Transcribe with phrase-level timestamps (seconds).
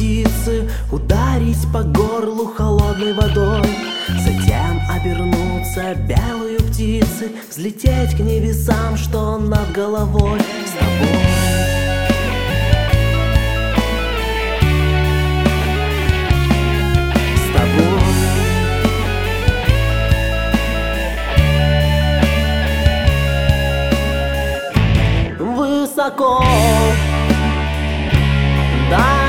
[0.00, 3.62] птицы Ударить по горлу холодной водой.
[4.08, 10.40] Затем обернуться белую птицы Взлететь к небесам, что над головой.
[10.66, 11.00] С тобой.
[25.38, 26.44] Высоко.
[28.90, 29.19] Далеко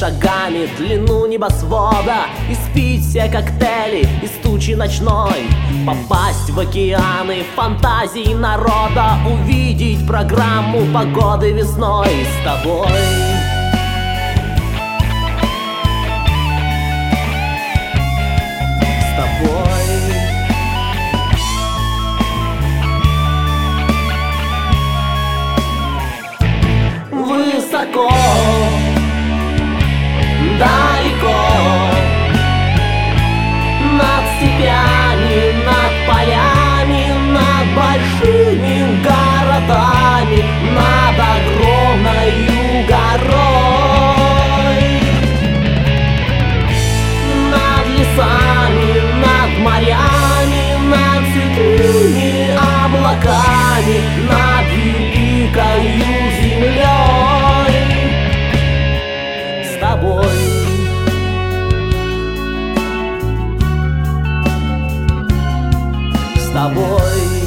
[0.00, 2.24] шагами длину небосвода.
[2.48, 5.44] Испить все коктейли из тучи ночной.
[5.86, 9.18] Попасть в океаны фантазий народа.
[9.30, 12.08] Увидеть программу погоды весной.
[12.08, 12.88] С тобой.
[27.10, 28.08] Высоко
[66.50, 67.39] с тобой.